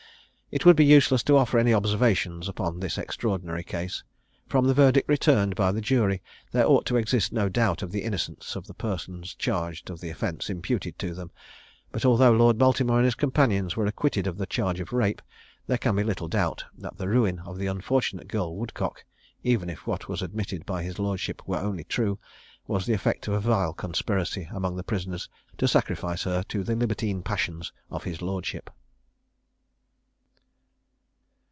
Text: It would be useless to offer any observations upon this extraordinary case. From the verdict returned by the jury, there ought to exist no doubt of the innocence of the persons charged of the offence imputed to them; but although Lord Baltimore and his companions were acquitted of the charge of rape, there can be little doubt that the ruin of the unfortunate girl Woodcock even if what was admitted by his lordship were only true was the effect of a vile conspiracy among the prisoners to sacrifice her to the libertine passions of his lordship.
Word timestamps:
It 0.53 0.65
would 0.65 0.75
be 0.75 0.83
useless 0.83 1.23
to 1.23 1.37
offer 1.37 1.57
any 1.57 1.73
observations 1.73 2.49
upon 2.49 2.81
this 2.81 2.97
extraordinary 2.97 3.63
case. 3.63 4.03
From 4.49 4.67
the 4.67 4.73
verdict 4.73 5.07
returned 5.07 5.55
by 5.55 5.71
the 5.71 5.79
jury, 5.79 6.21
there 6.51 6.67
ought 6.67 6.85
to 6.87 6.97
exist 6.97 7.31
no 7.31 7.47
doubt 7.47 7.81
of 7.81 7.89
the 7.93 8.03
innocence 8.03 8.57
of 8.57 8.67
the 8.67 8.73
persons 8.73 9.33
charged 9.33 9.89
of 9.89 10.01
the 10.01 10.09
offence 10.09 10.49
imputed 10.49 10.99
to 10.99 11.13
them; 11.13 11.31
but 11.93 12.03
although 12.03 12.33
Lord 12.33 12.57
Baltimore 12.57 12.97
and 12.97 13.05
his 13.05 13.15
companions 13.15 13.77
were 13.77 13.85
acquitted 13.85 14.27
of 14.27 14.37
the 14.37 14.45
charge 14.45 14.81
of 14.81 14.91
rape, 14.91 15.21
there 15.67 15.77
can 15.77 15.95
be 15.95 16.03
little 16.03 16.27
doubt 16.27 16.65
that 16.77 16.97
the 16.97 17.07
ruin 17.07 17.39
of 17.45 17.57
the 17.57 17.67
unfortunate 17.67 18.27
girl 18.27 18.53
Woodcock 18.53 19.05
even 19.45 19.69
if 19.69 19.87
what 19.87 20.09
was 20.09 20.21
admitted 20.21 20.65
by 20.65 20.83
his 20.83 20.99
lordship 20.99 21.41
were 21.47 21.59
only 21.59 21.85
true 21.85 22.19
was 22.67 22.85
the 22.85 22.91
effect 22.93 23.25
of 23.29 23.35
a 23.35 23.39
vile 23.39 23.71
conspiracy 23.71 24.49
among 24.51 24.75
the 24.75 24.83
prisoners 24.83 25.29
to 25.59 25.65
sacrifice 25.65 26.23
her 26.23 26.43
to 26.49 26.65
the 26.65 26.75
libertine 26.75 27.21
passions 27.23 27.71
of 27.89 28.03
his 28.03 28.21
lordship. 28.21 28.69